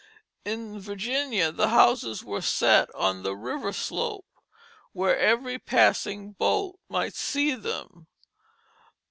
[0.43, 4.25] In Virginia the houses were set on the river slope,
[4.93, 8.07] where every passing boat might see them.